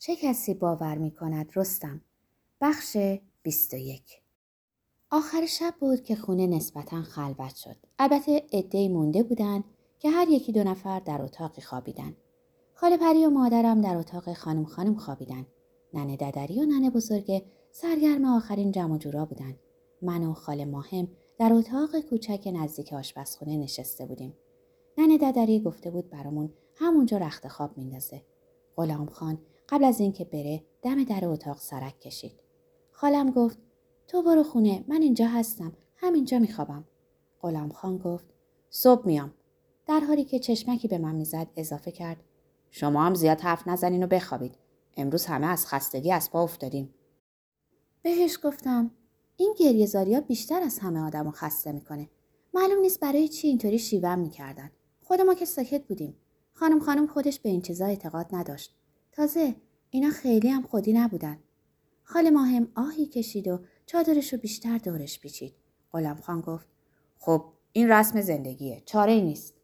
[0.00, 2.00] چه کسی باور می کند رستم؟
[2.60, 2.96] بخش
[3.42, 4.02] 21
[5.10, 7.76] آخر شب بود که خونه نسبتا خلوت شد.
[7.98, 9.64] البته عدهای مونده بودند
[9.98, 12.16] که هر یکی دو نفر در اتاقی خوابیدن.
[12.74, 15.46] خاله پری و مادرم در اتاق خانم خانم خوابیدن.
[15.94, 19.56] ننه ددری و ننه بزرگه سرگرم آخرین جمع جورا بودن.
[20.02, 21.08] من و خاله ماهم
[21.38, 24.34] در اتاق کوچک نزدیک آشپزخونه نشسته بودیم.
[24.98, 28.22] ننه ددری گفته بود برامون همونجا رخت خواب میندازه.
[28.76, 29.38] غلام خان
[29.68, 32.40] قبل از اینکه بره دم در اتاق سرک کشید.
[32.90, 33.58] خالم گفت
[34.08, 36.84] تو برو خونه من اینجا هستم همینجا میخوابم.
[37.40, 38.26] غلام خان گفت
[38.70, 39.34] صبح میام.
[39.86, 42.24] در حالی که چشمکی به من می‌زد اضافه کرد
[42.70, 44.54] شما هم زیاد حرف نزنین و بخوابید.
[44.96, 46.94] امروز همه از خستگی از پا افتادیم
[48.02, 48.90] بهش گفتم
[49.36, 52.10] این گریه بیشتر از همه آدم رو خسته می‌کنه.
[52.54, 54.70] معلوم نیست برای چی اینطوری شیوم می‌کردن.
[55.02, 56.16] خود ما که ساکت بودیم.
[56.52, 58.76] خانم خانم خودش به این چیزا اعتقاد نداشت.
[59.12, 59.54] تازه
[59.90, 61.38] اینا خیلی هم خودی نبودن.
[62.02, 65.54] خاله ماهم آهی کشید و چادرش رو بیشتر دورش پیچید.
[65.92, 66.66] غلام خان گفت
[67.18, 69.54] خب این رسم زندگیه چاره ای نیست.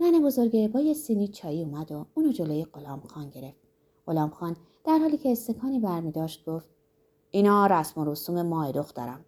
[0.00, 3.60] ننه بزرگه با یه سینی چایی اومد و اونو جلوی غلام خان گرفت.
[4.06, 6.68] غلام خان در حالی که استکانی برمی داشت گفت
[7.30, 9.24] اینا رسم و رسوم ماه دخترم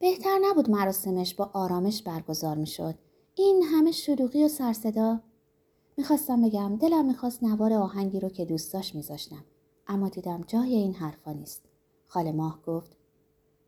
[0.00, 2.94] بهتر نبود مراسمش با آرامش برگزار می‌شد.
[3.34, 5.20] این همه شلوغی و سرصدا
[5.98, 9.44] می‌خواستم بگم دلم می‌خواست نوار آهنگی رو که دوست داشت میذاشتم.
[9.86, 11.62] اما دیدم جای این حرفا نیست.
[12.06, 12.96] خاله ماه گفت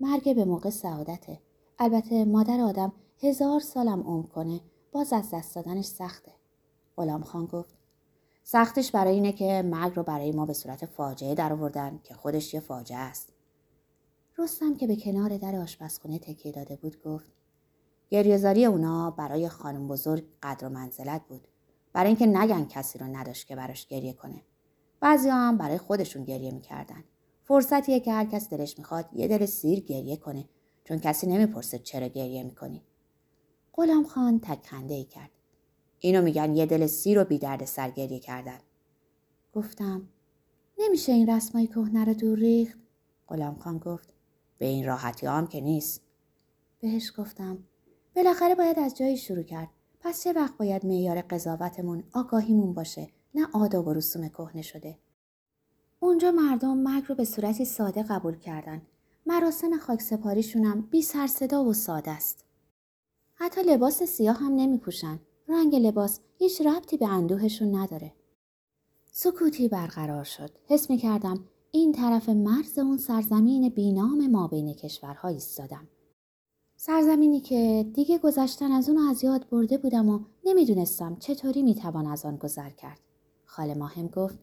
[0.01, 1.41] مرگ به موقع سعادته.
[1.79, 2.93] البته مادر آدم
[3.23, 4.61] هزار سالم عمر کنه
[4.93, 6.33] باز از دست دادنش سخته.
[6.97, 7.75] غلام خان گفت
[8.43, 12.55] سختش برای اینه که مرگ رو برای ما به صورت فاجعه در آوردن که خودش
[12.55, 13.33] یه فاجعه است.
[14.39, 17.33] رستم که به کنار در آشپزخونه تکیه داده بود گفت
[18.11, 21.49] گریهزاری اونا برای خانم بزرگ قدر و منزلت بود.
[21.93, 24.43] برای اینکه نگن کسی رو نداشت که براش گریه کنه.
[25.01, 27.05] بعضی هم برای خودشون گریه می‌کردن.
[27.43, 30.49] فرصتیه که هر کس دلش می‌خواد یه دل سیر گریه کنه
[30.85, 32.83] چون کسی نمی‌پرسه چرا گریه می‌کنی.
[33.75, 35.31] غلام خان تکنده ای کرد.
[35.99, 38.59] اینو میگن یه دل سیر و بیدرد سرگریه کردن.
[39.53, 40.09] گفتم
[40.79, 42.79] نمیشه این رسمای کهنه رو دور ریخت؟
[43.29, 44.15] غلام خان گفت
[44.59, 46.03] به این راحتی هم که نیست.
[46.81, 47.59] بهش گفتم
[48.17, 49.69] بالاخره باید از جایی شروع کرد.
[50.01, 54.99] پس چه وقت باید معیار قضاوتمون آگاهیمون باشه نه آداب و رسوم کهنه شده
[56.01, 58.83] اونجا مردم مرگ رو به صورتی ساده قبول کردن
[59.27, 62.45] مراسم خاک سپاریشون هم بی سر صدا و ساده است
[63.43, 65.19] حتی لباس سیاه هم نمی پوشن.
[65.49, 68.13] رنگ لباس هیچ ربطی به اندوهشون نداره.
[69.13, 70.51] سکوتی برقرار شد.
[70.67, 75.89] حس می کردم این طرف مرز اون سرزمین بینام ما بین کشورها ایستادم.
[76.83, 82.25] سرزمینی که دیگه گذشتن از اون از یاد برده بودم و نمی‌دونستم چطوری می‌توان از
[82.25, 83.01] آن گذر کرد.
[83.45, 84.39] خاله ماهم گفت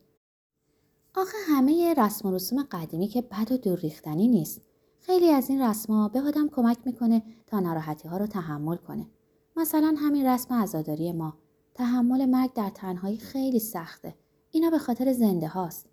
[1.16, 4.62] آخه همه رسم و رسوم قدیمی که بد و دور ریختنی نیست.
[5.00, 9.08] خیلی از این رسما به آدم کمک می‌کنه تا ناراحتی ها رو تحمل کنه.
[9.56, 11.38] مثلا همین رسم عزاداری ما
[11.74, 14.16] تحمل مرگ در تنهایی خیلی سخته.
[14.52, 15.86] اینا به خاطر زنده هاست.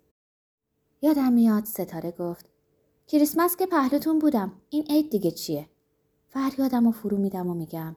[1.01, 2.49] یادم میاد ستاره گفت
[3.07, 5.69] کریسمس که پهلوتون بودم این عید دیگه چیه؟
[6.35, 7.95] فریادم و فرو میدم و میگم.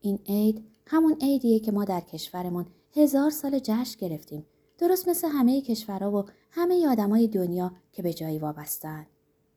[0.00, 2.66] این عید همون عیدیه که ما در کشورمون
[2.96, 4.46] هزار سال جشن گرفتیم.
[4.78, 9.06] درست مثل همه کشورها و همه آدمای دنیا که به جایی وابستن.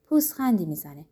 [0.03, 1.05] پوزخندی می‌زنه.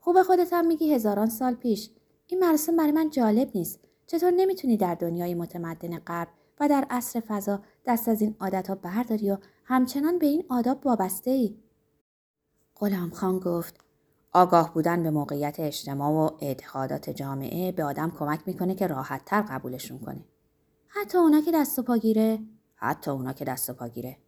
[0.00, 1.90] خوب خودت هم میگی هزاران سال پیش.
[2.26, 3.80] این مراسم برای من جالب نیست.
[4.06, 6.28] چطور نمی‌تونی در دنیای متمدن غرب
[6.60, 10.86] و در عصر فضا دست از این عادت ها برداری و همچنان به این آداب
[10.86, 11.56] وابسته ای؟
[12.76, 13.83] غلام خان گفت
[14.36, 19.42] آگاه بودن به موقعیت اجتماع و اعتقادات جامعه به آدم کمک می‌کنه که راحت تر
[19.42, 20.24] قبولشون کنه.
[20.88, 22.38] حتی اونا که دست و پاگیره
[22.74, 24.18] حتی اونا که دست و پاگیره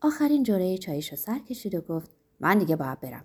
[0.00, 2.10] آخرین جوره چاییشو سر کشید و گفت
[2.40, 3.24] من دیگه باید برم.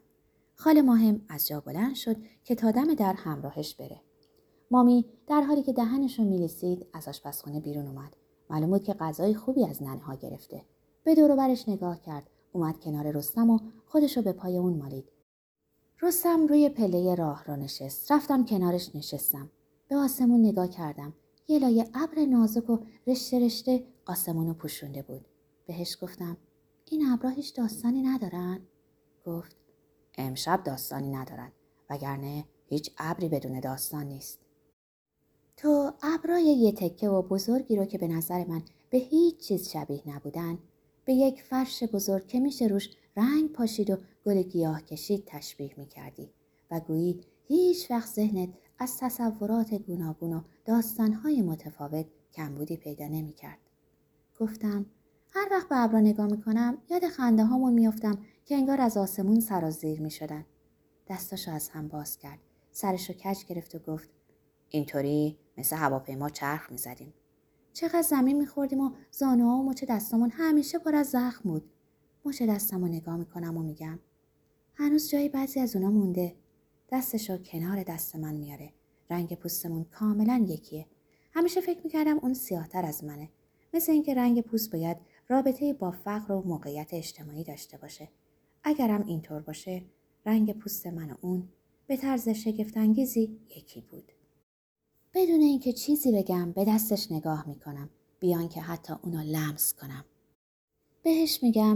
[0.56, 4.02] خاله ماهم از جا بلند شد که تا دم در همراهش بره.
[4.72, 8.16] مامی در حالی که دهنش رو میلیسید از آشپزخونه بیرون اومد.
[8.50, 10.62] معلوم بود که غذای خوبی از ننها گرفته.
[11.04, 12.30] به دور برش نگاه کرد.
[12.52, 15.13] اومد کنار رستم و خودش رو به پای اون مالید.
[16.04, 18.12] رستم روی پله راه را نشست.
[18.12, 19.50] رفتم کنارش نشستم.
[19.88, 21.14] به آسمون نگاه کردم.
[21.48, 22.78] یه لایه ابر نازک و
[23.08, 25.26] رشته رشته آسمون رو پوشونده بود.
[25.68, 26.38] بهش گفتم
[26.92, 28.60] این ابرا هیچ داستانی ندارن؟
[29.26, 29.56] گفت
[30.18, 31.52] امشب داستانی ندارد
[31.90, 34.40] وگرنه هیچ ابری بدون داستان نیست
[35.58, 40.02] تو ابرای یه تکه و بزرگی رو که به نظر من به هیچ چیز شبیه
[40.06, 40.58] نبودن
[41.06, 46.30] به یک فرش بزرگ که میشه روش رنگ پاشید و گل گیاه کشید تشبیه می‌کردی
[46.72, 48.50] و گویی هیچ وقت ذهنت
[48.80, 53.60] از تصورات گوناگون و داستانهای متفاوت کمبودی پیدا نمی‌کرد.
[54.40, 54.86] گفتم
[55.34, 60.02] هر وقت به ابرا نگاه می‌کنم یاد خنده هامون میافتم که انگار از آسمون سرازیر
[60.02, 60.46] می‌شدن.
[61.08, 62.40] دستاشو از هم باز کرد
[62.72, 64.10] سرشو کج گرفت و گفت
[64.70, 67.14] اینطوری مثل هواپیما چرخ می‌زدیم.
[67.74, 71.70] چقدر زمین میخوردیم و زانوها و مچ دستامون همیشه پر از زخم بود.
[72.26, 74.00] مچ دستم رو نگاه می‌کنم و میگم
[74.76, 76.36] هنوز جایی بعضی از اونا مونده.
[76.92, 78.74] دستشو کنار دست من میاره.
[79.10, 80.88] رنگ پوستمون کاملا یکیه.
[81.34, 83.30] همیشه فکر می‌کردم اون سیاهتر از منه.
[83.74, 84.98] مثل اینکه رنگ پوست باید
[85.28, 88.10] رابطه با فقر و موقعیت اجتماعی داشته باشه.
[88.64, 89.84] اگرم اینطور باشه
[90.26, 91.50] رنگ پوست من و اون
[91.88, 94.12] به طرز شگفتانگیزی یکی بود.
[95.14, 97.90] بدون اینکه چیزی بگم به دستش نگاه می‌کنم.
[98.20, 100.06] بیان که حتی اونو لمس کنم.
[101.04, 101.76] بهش میگم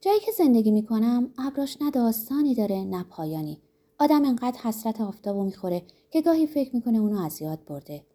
[0.00, 3.62] جایی که زندگی می‌کنم ابراش نه داستانی داره نه پایانی.
[3.98, 8.06] آدم انقدر حسرت آفتابو می‌خوره که گاهی فکر می‌کنه اونو از یاد برده.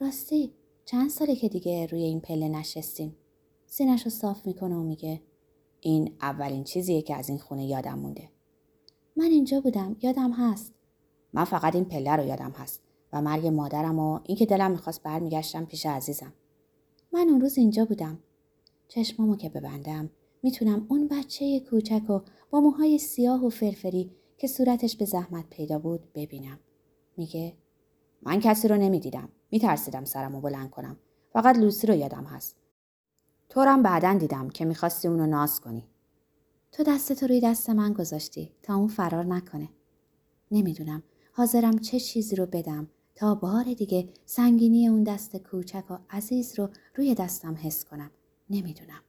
[0.00, 0.52] راستی
[0.84, 3.16] چند ساله که دیگه روی این پله نشستیم.
[3.66, 5.22] سینش رو صاف می‌کنه و میگه
[5.80, 8.30] این اولین چیزیه که از این خونه یادم مونده.
[9.16, 10.74] من اینجا بودم یادم هست.
[11.32, 15.64] من فقط این پله رو یادم هست و مرگ مادرم و اینکه دلم می‌خواست برمیگشتم
[15.64, 16.32] پیش عزیزم.
[17.12, 18.18] من اون روز اینجا بودم.
[18.88, 20.10] چشمامو که ببندم
[20.42, 25.78] می‌تونم اون بچه کوچک و با موهای سیاه و فرفری که صورتش به زحمت پیدا
[25.78, 26.58] بود ببینم.
[27.16, 27.56] میگه
[28.22, 29.28] من کسی رو نمی‌دیدم.
[29.50, 30.96] میترسیدم سرمو بلند کنم.
[31.32, 32.56] فقط لوسی رو یادم هست.
[33.48, 35.88] تورم بعدا دیدم که می‌خواستی اونو ناز کنی.
[36.72, 39.68] تو دستتو روی دست من گذاشتی تا اون فرار نکنه.
[40.50, 41.02] نمی‌دونم.
[41.32, 46.68] حاضرم چه چیزی رو بدم تا بار دیگه سنگینی اون دست کوچک و عزیز رو
[46.94, 48.10] روی دستم حس کنم.
[48.50, 49.00] نمی‌دونم.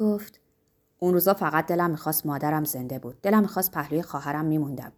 [0.00, 0.40] گفت
[0.98, 3.20] اون روزا فقط دلم می‌خواست مادرم زنده بود.
[3.22, 4.92] دلم می‌خواست پهلوی خواهرم میموندم.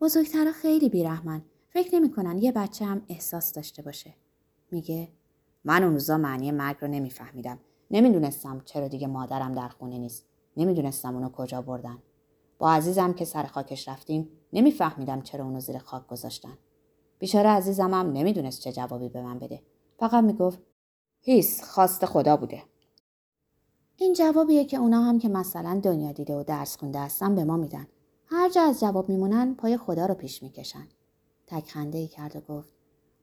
[0.00, 1.42] بزرگترها خیلی بیرحمن.
[1.68, 4.14] فکر نمی‌کنن یه بچه هم احساس داشته باشه.
[4.70, 5.08] میگه
[5.64, 7.58] من اون روزا معنی مرگ رو نمیفهمیدم.
[7.90, 10.26] نمی‌دونستم چرا دیگه مادرم در خونه نیست.
[10.56, 11.98] نمی‌دونستم اونو کجا بردن.
[12.58, 16.58] با عزیزم که سر خاکش رفتیم نمیفهمیدم چرا اونو زیر خاک گذاشتن.
[17.18, 19.62] بیچاره عزیزم هم نمی‌دونست چه جوابی به من بده.
[19.98, 20.58] فقط می‌گفت
[21.20, 22.62] هیس خواست خدا بوده.
[24.02, 27.56] این جوابیه که اونا هم که مثلا دنیا دیده و درس خونده هستن به ما
[27.56, 27.86] میدن.
[28.26, 30.88] هر جا از جواب میمونن پای خدا رو پیش می‌کشن.
[31.46, 32.74] تک خنده ای کرد و گفت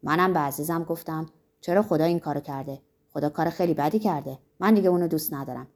[0.04, 1.26] منم به عزیزم گفتم
[1.62, 2.82] چرا خدا این کارو کرده؟
[3.14, 4.40] خدا کار خیلی بدی کرده.
[4.60, 5.68] من دیگه اونو دوست ندارم.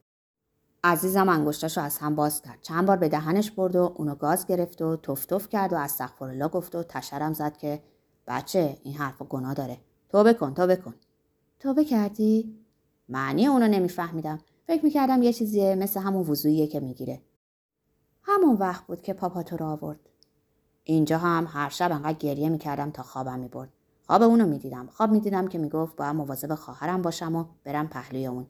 [0.84, 2.58] عزیزم انگشتاشو از هم باز کرد.
[2.62, 6.48] چند بار به دهنش برد و اونو گاز گرفت و تف تف کرد و استغفرالله
[6.48, 7.82] گفت و تشرم زد که
[8.26, 9.78] بچه این حرف گناه داره.
[10.08, 10.94] توبه کن توبه کن.
[11.60, 12.58] توبه کردی؟
[13.08, 14.38] معنی اونو نمیفهمیدم.
[14.66, 17.22] فکر می‌کردم یه چیزیه مثل همون وضوعیه که می‌گیره.
[18.22, 20.00] همون وقت بود که پاپا تو رو آورد.
[20.84, 23.72] اینجا هم هر شب انقدر گریه می‌کردم تا خوابم می‌برد.
[24.06, 24.86] خواب اونو می‌دیدم.
[24.86, 28.46] خواب می‌دیدم که می‌گفت باید مواظب خواهرم باشم و برم پهلوی اون.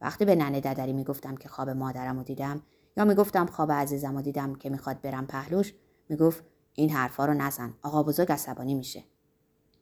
[0.00, 2.62] وقتی به ننه ددری می‌گفتم که خواب مادرم رو دیدم
[2.96, 5.74] یا می‌گفتم خواب عزیزم رو دیدم که می‌خواد برم پهلوش
[6.08, 6.44] می‌گفت
[6.74, 7.74] این حرفا رو نزن.
[7.82, 9.04] آقا بزرگ عصبانی میشه.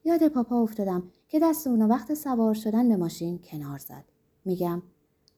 [0.05, 4.05] یاد پاپا افتادم که دست اونو وقت سوار شدن به ماشین کنار زد.
[4.44, 4.82] میگم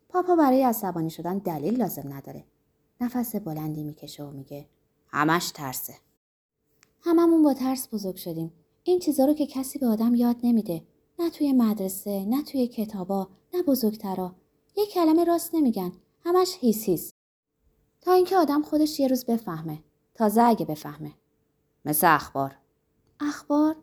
[0.09, 2.45] پاپا برای عصبانی شدن دلیل لازم نداره.
[3.01, 4.69] نفس بلندی می‌کشه و میگه
[5.09, 5.95] همش ترسه.
[7.01, 8.53] هممون با ترس بزرگ شدیم.
[8.83, 10.83] این چیزا رو که کسی به آدم یاد نمیده.
[11.19, 14.35] نه توی مدرسه نه توی کتابا نه بزرگترا.
[14.77, 15.93] یه کلمه راست نمیگن.
[16.25, 17.13] همش هیس هیس.
[18.01, 19.79] تا اینکه آدم خودش یه روز بفهمه.
[20.15, 21.13] تازه اگه بفهمه.
[21.85, 22.57] مثل اخبار.
[23.21, 23.77] اخبار؟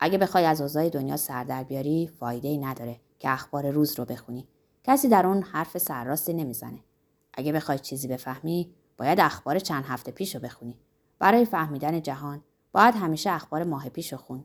[0.00, 4.04] اگه بخوای از اوضاع دنیا سر در بیاری فایده ای نداره که اخبار روز رو
[4.04, 4.48] بخونی.
[4.88, 6.84] کسی در اون حرف سرراستی نمی‌زنه.
[7.32, 10.78] اگه بخوای چیزی بفهمی باید اخبار چند هفته پیش رو بخونی.
[11.18, 12.42] برای فهمیدن جهان
[12.72, 14.44] باید همیشه اخبار ماه پیش رو خون.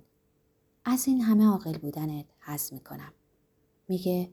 [0.86, 3.14] از این همه عاقل بودنت حس می‌کنم.
[3.88, 4.30] میگه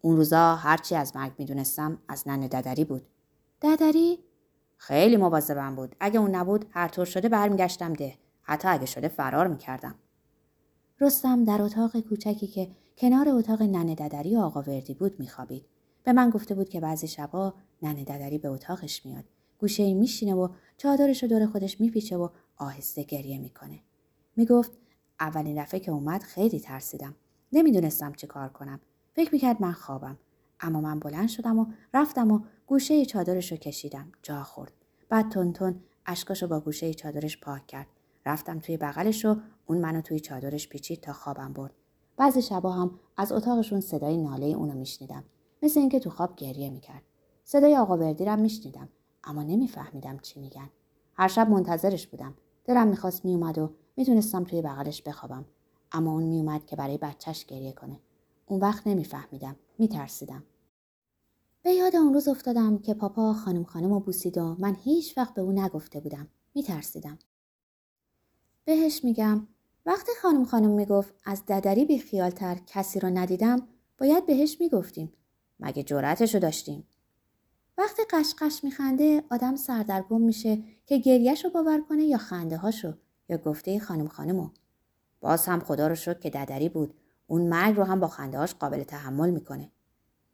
[0.00, 3.06] اون روزا هرچی از مرگ می‌دونستم از ننه ددری بود.
[3.62, 4.18] ددری؟
[4.76, 5.96] خیلی مواظبم بود.
[6.00, 8.18] اگه اون نبود هر طور شده برمیگشتم ده.
[8.42, 9.94] حتی اگه شده فرار می‌کردم.
[11.00, 15.64] رستم در اتاق کوچکی که کنار اتاق ننه ددری و آقا وردی بود میخوابید.
[16.04, 19.24] به من گفته بود که بعضی شبا ننه ددری به اتاقش میاد.
[19.58, 23.80] گوشه ای میشینه و چادرش رو دور خودش میپیچه و آهسته گریه می‌کنه.
[24.36, 24.72] می‌گفت
[25.20, 27.14] اولین دفعه که اومد خیلی ترسیدم.
[27.52, 28.80] نمی‌دونستم چه کار کنم.
[29.14, 30.18] فکر می‌کرد من خوابم.
[30.60, 34.12] اما من بلند شدم و رفتم و گوشه چادرش رو کشیدم.
[34.22, 34.72] جا خورد.
[35.08, 37.86] بعد تون تون اشکاشو با گوشه چادرش پاک کرد.
[38.26, 41.74] رفتم توی بغلش و اون منو توی چادرش پیچید تا خوابم برد.
[42.16, 45.24] بعضی شبا هم از اتاقشون صدای ناله اونو میشنیدم.
[45.62, 47.02] مثل اینکه تو خواب گریه می‌کرد.
[47.44, 48.88] صدای آقا وردیرم میشنیدم
[49.24, 50.70] اما نمیفهمیدم چی میگن.
[51.14, 52.34] هر شب منتظرش بودم.
[52.64, 55.44] دلم می‌خواست میومد و می‌تونستم توی بغلش بخوابم.
[55.92, 58.00] اما اون میومد که برای بچهش گریه کنه.
[58.46, 59.56] اون وقت نمیفهمیدم.
[59.78, 60.42] میترسیدم.
[61.62, 65.34] به یاد اون روز افتادم که پاپا خانم خانم و بوسید و من هیچ وقت
[65.34, 66.28] به او نگفته بودم.
[66.54, 67.18] میترسیدم.
[68.64, 69.46] بهش میگم
[69.86, 75.12] وقتی خانم خانم می‌گفت از ددری بی خیالتر کسی رو ندیدم باید بهش می‌گفتیم.
[75.60, 76.86] مگه جرأتشو داشتیم؟
[77.78, 82.94] وقتی قشقش میخنده آدم سردرگم میشه که گریهش رو باور کنه یا خنده هاشو
[83.28, 84.50] یا گفته خانم خانمو.
[85.20, 86.94] باز هم خدا رو شد که ددری بود.
[87.26, 89.70] اون مرگ رو هم با خنده هاش قابل تحمل می‌کنه.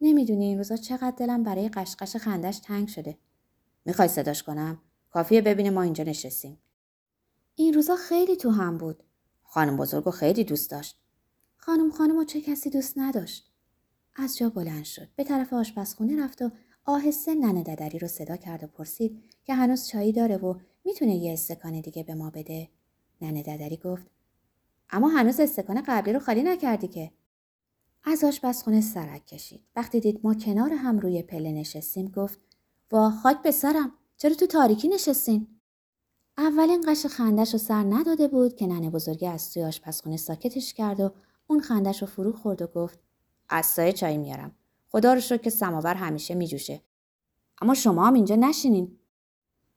[0.01, 3.19] نمی‌دونی این روزا چقدر دلم برای قشقش خندش تنگ شده.
[3.85, 6.59] می‌خوای صداش کنم؟ کافیه ببینه ما اینجا نشستیم.
[7.55, 9.05] این روزا خیلی تو هم بود.
[9.51, 10.99] خانم بزرگو خیلی دوست داشت.
[11.57, 13.53] خانم خانم و چه کسی دوست نداشت.
[14.17, 15.09] از جا بلند شد.
[15.17, 16.51] به طرف آشپزخونه رفت و
[16.85, 21.33] آهسته ننه ددری رو صدا کرد و پرسید که هنوز چایی داره و می‌تونه یه
[21.33, 22.69] استکان دیگه به ما بده.
[23.21, 24.07] ننه ددری گفت
[24.91, 27.13] اما هنوز استکان قبلی رو خالی نکردی که.
[28.05, 29.61] از آشپزخونه سرک کشید.
[29.77, 32.39] وقتی دید ما کنار هم روی پله نشستیم گفت
[32.91, 35.58] وا خاک به سرم چرا تو تاریکی نشستین؟
[36.39, 41.01] اولین قش خندش رو سر نداده بود که ننه بزرگی از توی آشپزخونه ساکتش کرد
[41.01, 41.11] و
[41.47, 42.99] اون خندش رو فرو خورد و گفت
[43.49, 44.57] از سایه چای میارم.
[44.89, 46.83] خدا رو شکر که سماور همیشه میجوشه.
[47.61, 48.99] اما شما هم اینجا نشینین.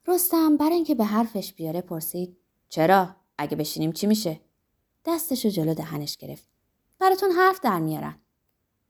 [0.08, 2.38] رستم برای اینکه به حرفش بیاره پرسید
[2.70, 4.40] چرا؟ اگه بشینیم چی میشه؟
[5.06, 6.48] دستشو جلو دهنش گرفت.
[7.00, 8.16] براتون حرف در میارن.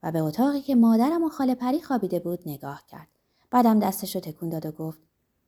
[0.04, 3.08] و به اتاقی که مادرم و خاله پری خوابیده بود نگاه کرد.
[3.52, 5.02] بعدم دستشو تکون داد و گفت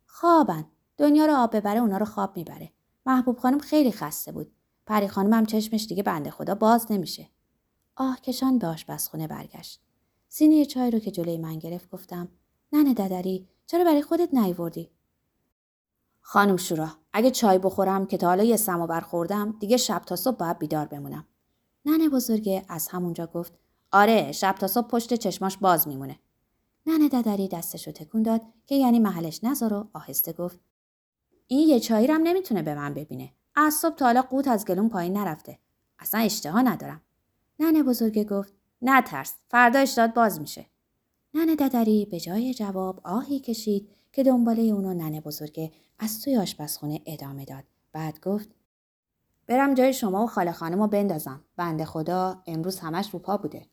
[0.06, 0.66] خوابن.
[0.98, 2.72] دنیا رو آب ببره اونا رو خواب می‌بره.
[3.06, 4.52] محبوب خانم خیلی خسته بود.
[4.86, 7.30] پری خانم هم چشمش دیگه بنده خدا باز نمیشه.
[7.96, 9.82] آه کشان به آشپزخونه برگشت.
[10.30, 12.28] سینی چای رو که جلوی من گرفت گفتم
[12.74, 14.92] ننه ددری چرا برای خودت نیوردی؟
[16.22, 20.38] خانم شورا اگه چای بخورم که تا حالا یه سماور خوردم دیگه شب تا صبح
[20.38, 21.28] باید بیدار بمونم.
[21.86, 23.54] ننه بزرگه از همونجا گفت
[23.92, 26.20] آره شب تا صبح پشت چشماش باز میمونه.
[26.86, 30.60] ننه ددری دستشو تکون داد که یعنی محلش نذار و آهسته گفت
[31.56, 33.32] این یه چایی رم نمی‌تونه به من ببینه.
[33.56, 35.60] از صبح تا حالا قوت از گلون پایین نرفته.
[36.00, 37.02] اصلا اشتها ندارم.
[37.60, 40.66] ننه بزرگه گفت نه ترس فردا اشتاد باز میشه.
[41.34, 47.02] ننه ددری به جای جواب آهی کشید که دنباله اونو ننه بزرگه از توی آشپزخونه
[47.06, 47.64] ادامه داد.
[47.92, 48.50] بعد گفت
[49.48, 51.44] برم جای شما و خاله خانم بندازم.
[51.58, 53.66] بنده خدا امروز همش رو پا بوده.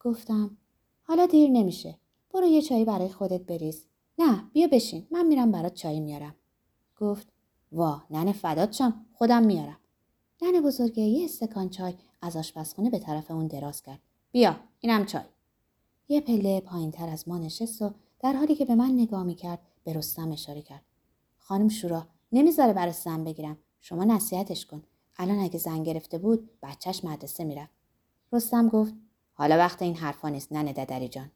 [0.00, 0.56] گفتم
[1.02, 1.98] حالا دیر نمیشه.
[2.34, 3.86] برو یه چایی برای خودت بریز.
[4.18, 6.34] نه بیا بشین من میرم برات چای میارم.
[7.00, 7.28] گفت
[7.72, 9.76] وا ننه فدات شم خودم میارم.
[10.42, 14.00] ننه بزرگه یه استکان چای از آشپزخونه به طرف اون دراز کرد.
[14.32, 15.22] بیا اینم چای.
[16.08, 17.90] یه پله پایین تر از ما نشست و
[18.20, 20.82] در حالی که به من نگاه می‌کرد به رستم اشاره کرد.
[21.38, 23.58] خانم شورا نمی‌ذاره برای زن بگیرم.
[23.80, 24.82] شما نصیحتش کن.
[25.16, 27.72] الان اگه زن گرفته بود بچهش مدرسه می‌رفت.
[28.32, 28.94] رستم گفت
[29.32, 31.30] حالا وقت این حرفا نیست ننه ددری جان.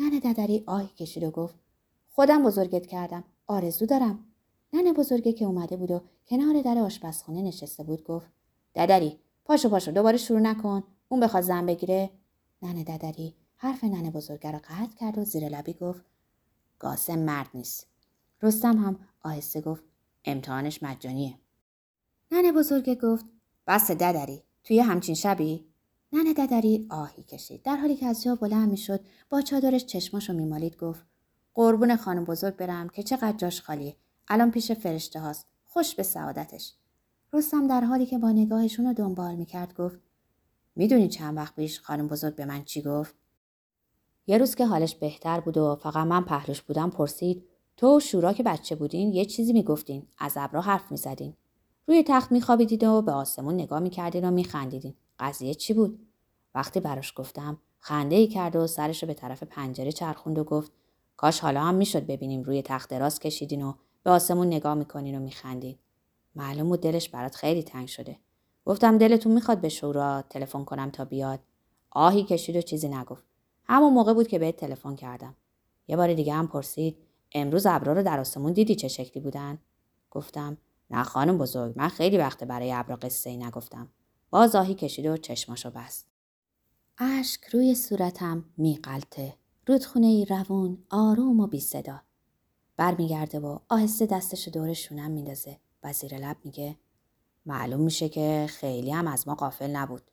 [0.00, 1.54] ننه ددری آهی کشید و گفت
[2.10, 3.24] خودم بزرگت کردم.
[3.46, 4.24] آرزو دارم.
[4.72, 8.26] ننه بزرگه که اومده بود و کنار در آشپزخانه نشسته بود گفت
[8.74, 10.84] ددری پاشو پاشو دوباره شروع نکن.
[11.08, 12.10] اون بخواد زن بگیره.
[12.62, 16.04] ننه ددری حرف ننه بزرگه رو قطع کرد و زیر لبی گفت
[16.80, 17.86] قاسم مرد نیست.
[18.42, 19.82] رستم هم آهسته گفت
[20.24, 21.34] امتحانش مجانیه.
[22.30, 23.24] ننه بزرگه گفت
[23.66, 25.64] بس ددری توی همچین شبی؟
[26.12, 27.62] ننه ددری آهی کشید.
[27.62, 31.06] در حالی که از جا بلند می‌شد با چادرش چشماشو میمالید گفت
[31.54, 33.96] قربون خانم بزرگ برم که چقدر جاش خالیه.
[34.30, 35.46] الان پیش فرشته هاست.
[35.66, 36.74] خوش به سعادتش.
[37.32, 39.98] رستم در حالی که با نگاهشون رو دنبال می‌کرد گفت
[40.76, 43.14] می‌دونی چند وقت پیش خانم بزرگ به من چی گفت؟
[44.26, 47.44] یه روز که حالش بهتر بود و فقط من پهلوش بودم پرسید
[47.76, 51.34] تو شورا که بچه بودین یه چیزی می‌گفتین از ابرا حرف می‌زدین.
[51.86, 54.94] روی تخت میخوابیدید و به آسمون نگاه می‌کردین و میخندیدین.
[55.18, 56.06] قضیه چی بود؟
[56.54, 60.72] وقتی براش گفتم خنده ای کرد و سرش رو به طرف پنجره چرخوند و گفت
[61.16, 63.72] کاش حالا هم می‌شد ببینیم روی تخت دراز کشیدین و
[64.08, 65.78] به آسمون نگاه می‌کنین و میخندین.
[66.34, 68.16] معلوم بود دلش برات خیلی تنگ شده.
[68.64, 71.40] گفتم دلتون می‌خواد به شورا تلفن کنم تا بیاد.
[71.90, 73.24] آهی کشید و چیزی نگفت.
[73.64, 75.36] همون موقع بود که بهت تلفن کردم.
[75.88, 76.96] یه بار دیگه هم پرسید
[77.32, 79.58] امروز ابرا رو در آسمون دیدی چه شکلی بودن؟
[80.10, 80.56] گفتم
[80.90, 83.88] نه خانم بزرگ من خیلی وقت برای ابرا قصه ای نگفتم.
[84.30, 86.06] باز آهی کشید و چشماشو بست.
[86.98, 89.34] اشک روی صورتم میقلته
[89.66, 92.00] رودخونه ای روون آروم و بی صدا
[92.78, 96.76] برمیگرده و آهسته دستش دور شونم میندازه و زیر لب میگه
[97.46, 100.10] معلوم میشه که خیلی هم از ما قافل نبود.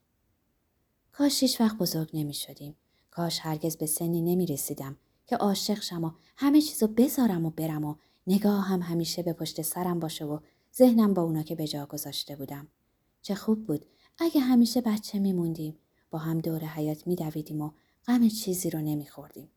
[1.12, 2.75] کاش هیچ وقت بزرگ نمی شدیم.
[3.12, 7.86] کاش هرگز به سنی نمی رسیدم که عاشق شم و همه چیزو بذارم و برم
[7.86, 7.95] و
[8.27, 10.39] نگاه هم همیشه به پشت سرم باشه و
[10.75, 12.67] ذهنم با اونا که به جا گذاشته بودم.
[13.22, 13.86] چه خوب بود
[14.19, 15.77] اگه همیشه بچه میموندیم
[16.10, 17.72] با هم دور حیات میدویدیم و
[18.07, 19.51] غم چیزی رو نمیخوردیم.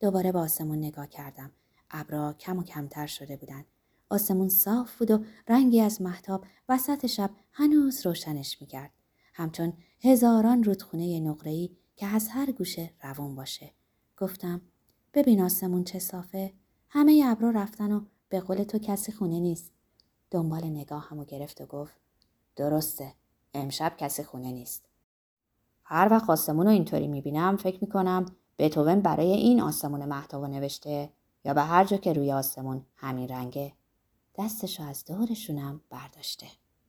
[0.00, 1.50] دوباره به آسمون نگاه کردم.
[1.90, 3.64] ابرا کم و کمتر شده بودن.
[4.10, 8.90] آسمون صاف بود و رنگی از محتاب وسط شب هنوز روشنش می‌کرد.
[9.34, 13.70] همچون هزاران رودخونه نقره‌ای که از هر گوشه روون باشه.
[14.16, 14.60] گفتم
[15.14, 16.52] ببین آسمون چه صافه.
[16.88, 19.72] همه ابرا رفتن و به قول تو کسی خونه نیست.
[20.30, 21.94] دنبال نگاه همو گرفت و گفت
[22.56, 23.14] درسته.
[23.54, 24.84] امشب کسی خونه نیست.
[25.84, 28.26] هر وقت آسمون رو اینطوری می‌بینم فکر می‌کنم
[28.58, 31.12] بتوون برای این آسمون محتوا نوشته
[31.44, 33.72] یا به هر جا که روی آسمون همین رنگه
[34.38, 36.46] دستشو از دورشونم برداشته.